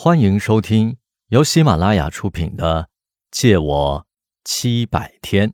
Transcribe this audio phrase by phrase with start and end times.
[0.00, 0.96] 欢迎收听
[1.30, 2.84] 由喜马拉雅出品的
[3.32, 4.06] 《借我
[4.44, 5.48] 七百天》，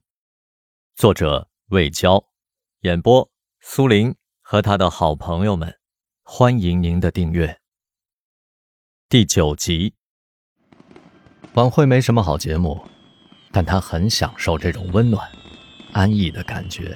[0.95, 2.27] 作者魏娇，
[2.80, 3.30] 演播
[3.62, 5.79] 苏林和他的好朋友们。
[6.22, 7.59] 欢迎您的订阅。
[9.09, 9.95] 第九集，
[11.54, 12.86] 晚会没什么好节目，
[13.50, 15.26] 但他很享受这种温暖、
[15.95, 16.95] 安逸的感觉。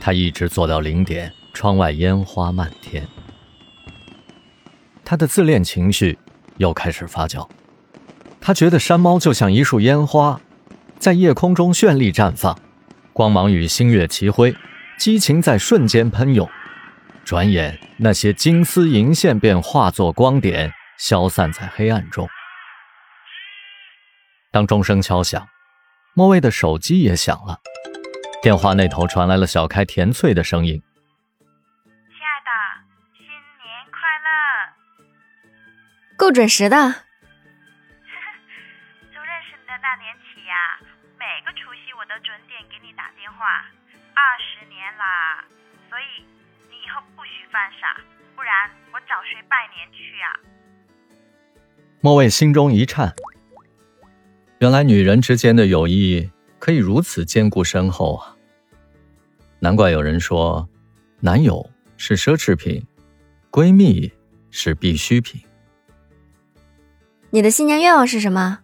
[0.00, 3.06] 他一直坐到零点，窗外烟花漫天。
[5.08, 6.18] 他的自恋情绪
[6.56, 7.48] 又开始发酵，
[8.40, 10.40] 他觉得山猫就像一束烟花，
[10.98, 12.58] 在夜空中绚丽绽放，
[13.12, 14.56] 光芒与星月齐辉，
[14.98, 16.50] 激情在瞬间喷涌。
[17.24, 22.28] 转眼，那些金丝银线便化作光点，消散在黑暗中。
[24.50, 25.46] 当钟声敲响，
[26.14, 27.60] 莫蔚的手机也响了，
[28.42, 30.82] 电话那头传来了小开甜脆的声音。
[36.26, 36.74] 够准时的。
[39.14, 40.74] 从认识你的那年起呀，
[41.14, 43.62] 每个除夕我都准点给你打电话，
[44.10, 45.44] 二十年啦。
[45.88, 46.26] 所以
[46.68, 48.02] 你以后不许犯傻，
[48.34, 50.34] 不然我找谁拜年去啊？
[52.00, 53.14] 莫蔚心中一颤，
[54.58, 58.34] 原来女人之间的友谊可以如此坚固深厚啊！
[59.60, 60.68] 难怪有人说，
[61.20, 62.84] 男友是奢侈品，
[63.48, 64.12] 闺蜜
[64.50, 65.40] 是必需品。
[67.30, 68.60] 你的新年愿望是什么？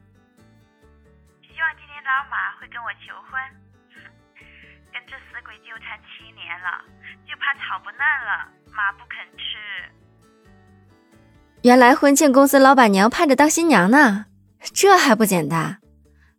[1.43, 3.41] 希望今年老马会跟我求婚。
[4.93, 6.83] 跟这死鬼纠缠七年了，
[7.27, 9.43] 就怕草不烂了，马不肯吃。
[11.63, 14.27] 原来婚庆公司老板娘盼着当新娘呢，
[14.73, 15.79] 这还不简单？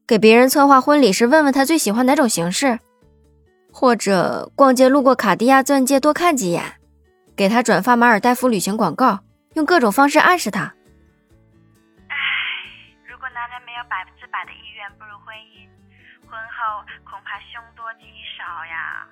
[0.07, 2.79] 给别人策划婚礼时，问问他最喜欢哪种形式，
[3.71, 6.79] 或者逛街路过卡地亚钻戒多看几眼，
[7.35, 9.19] 给他转发马尔代夫旅行广告，
[9.53, 10.73] 用各种方式暗示他。
[14.33, 15.69] 百的意愿步入婚姻，
[16.27, 19.05] 婚后恐怕凶多吉少呀。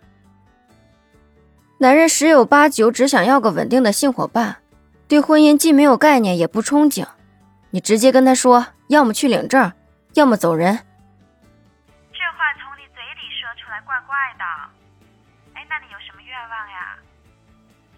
[1.77, 4.57] 男人十有八九只想要个稳定的性伙伴，
[5.07, 7.07] 对婚姻既没有概念，也不憧憬。
[7.69, 9.71] 你直接跟他说，要么去领证，
[10.15, 10.75] 要么走人。
[12.11, 14.43] 这话从你嘴里说出来怪怪的。
[15.53, 16.97] 哎，那你有什么愿望呀？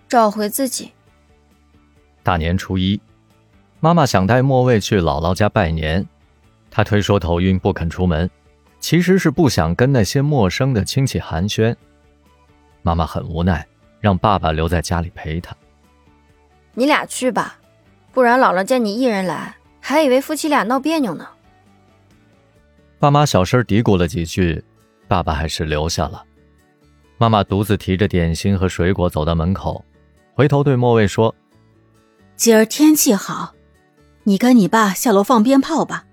[0.09, 0.91] 找回自己。
[2.21, 3.01] 大年初一，
[3.79, 6.05] 妈妈想带莫蔚去姥姥家拜年。
[6.75, 8.27] 他推说头晕不肯出门，
[8.79, 11.75] 其实是不想跟那些陌生的亲戚寒暄。
[12.81, 13.63] 妈妈很无奈，
[13.99, 15.55] 让爸爸留在家里陪他。
[16.73, 17.59] 你俩去吧，
[18.11, 21.27] 不然姥姥见你一人来，还以为夫妻俩闹别扭呢。
[22.97, 24.63] 爸妈小声嘀咕了几句，
[25.07, 26.25] 爸爸还是留下了。
[27.19, 29.85] 妈妈独自提着点心和水果走到门口，
[30.33, 31.35] 回头对莫蔚说
[32.35, 33.53] ：“今儿天气好，
[34.23, 36.05] 你跟你爸下楼放鞭炮吧。”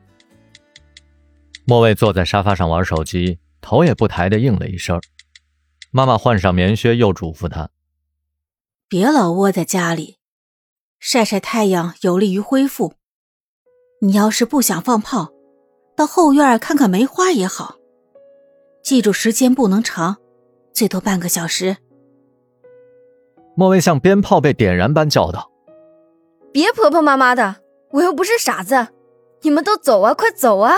[1.70, 5.00] 莫蔚坐在沙发上玩手机，头也不抬的应了一声。
[5.92, 7.70] 妈妈换上棉靴，又嘱咐他
[8.90, 10.18] ：“别老窝在家里，
[10.98, 12.94] 晒晒太阳有利于恢复。
[14.00, 15.30] 你要是不想放炮，
[15.94, 17.76] 到后院看看梅花也好。
[18.82, 20.16] 记住时间不能长，
[20.72, 21.76] 最多半个小时。”
[23.54, 25.52] 莫蔚像鞭炮被点燃般叫道
[26.52, 28.88] ：“别婆婆妈妈的，我又不是傻子，
[29.42, 30.76] 你们都走啊，快走啊！”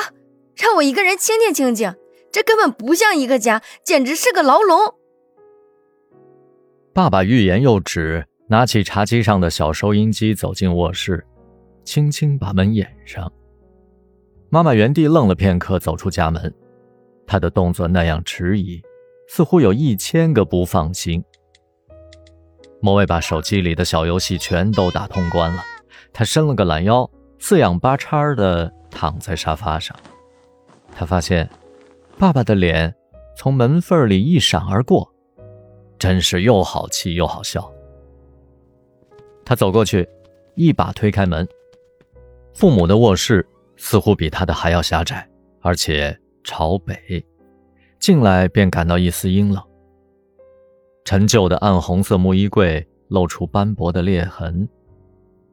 [0.57, 1.95] 让我一个人清静清静，
[2.31, 4.95] 这根本不像一个家，简直是个牢笼。
[6.93, 11.27] 爸爸欲言又止，拿起茶几上的小收音机，走进卧室，
[11.85, 13.33] 轻轻把门掩上。
[14.51, 16.55] 妈妈原地愣了片刻，走出家门，
[17.27, 18.83] 她的动作那样迟疑，
[19.29, 21.25] 似乎有一千个不放心。
[22.83, 25.63] 莫蔚把手机里的小游戏全都打通关了，
[26.13, 27.09] 他伸了个懒腰，
[27.39, 29.97] 四仰八叉的躺在沙发上。
[30.95, 31.49] 他发现，
[32.19, 32.95] 爸爸的脸
[33.37, 35.13] 从门缝里一闪而过，
[35.99, 37.73] 真是又好气又好笑。
[39.45, 40.09] 他走过去，
[40.55, 41.49] 一把推开门。
[42.55, 43.47] 父母的卧室
[43.77, 45.29] 似乎比他的还要狭窄，
[45.61, 47.25] 而且朝北，
[47.99, 49.63] 进来便感到一丝阴冷。
[51.05, 54.69] 陈旧的暗红色木衣柜露出斑驳的裂痕，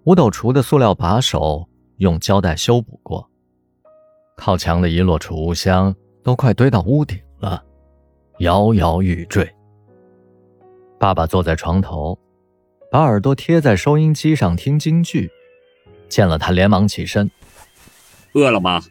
[0.03, 1.67] 五斗橱的塑料把手
[1.97, 3.28] 用胶带修补过。
[4.39, 5.93] 靠墙的一摞储物箱
[6.23, 7.61] 都快堆到屋顶了，
[8.39, 9.47] 摇摇欲坠。
[10.97, 12.17] 爸爸坐在床头，
[12.89, 15.29] 把耳朵贴在收音机上听京剧，
[16.07, 17.29] 见了他连忙起身
[18.33, 18.81] ：“饿了吗？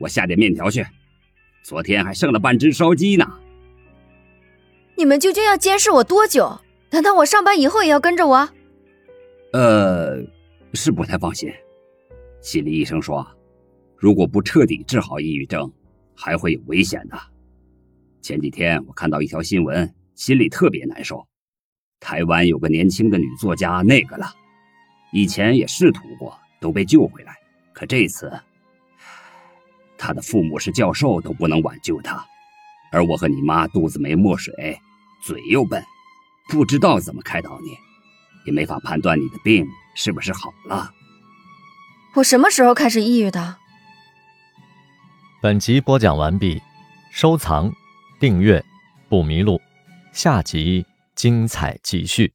[0.00, 0.84] 我下点面条去。
[1.62, 3.24] 昨天还剩了半只烧鸡呢。”
[4.98, 6.60] 你们究竟要监视我多久？
[6.90, 8.48] 难道我上班以后也要跟着我？
[9.52, 10.16] 呃，
[10.74, 11.48] 是不太放心。
[12.40, 13.24] 心理医生说，
[14.00, 15.70] 如果不彻底治好抑郁症，
[16.16, 17.20] 还会有危险的。
[18.22, 21.28] 前几天我看到一条新闻，心里特别难受。
[22.00, 24.32] 台湾有个年轻的女作家，那个了，
[25.12, 27.36] 以前也试图过，都被救回来，
[27.74, 28.32] 可这次，
[29.98, 32.24] 她的父母是教授，都不能挽救她。
[32.90, 34.80] 而我和你妈肚子没墨水，
[35.22, 35.84] 嘴又笨，
[36.48, 37.68] 不知道怎么开导你，
[38.46, 40.90] 也没法判断你的病是不是好了。
[42.14, 43.58] 我什么时候开始抑郁的？
[45.42, 46.60] 本集播讲完毕，
[47.10, 47.72] 收藏、
[48.20, 48.62] 订阅
[49.08, 49.58] 不迷路，
[50.12, 50.84] 下集
[51.14, 52.30] 精彩继续。